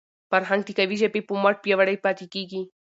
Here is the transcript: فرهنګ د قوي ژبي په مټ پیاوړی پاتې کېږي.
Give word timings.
فرهنګ 0.29 0.61
د 0.65 0.69
قوي 0.77 0.95
ژبي 1.01 1.21
په 1.25 1.33
مټ 1.43 1.55
پیاوړی 1.63 1.97
پاتې 2.05 2.25
کېږي. 2.33 2.61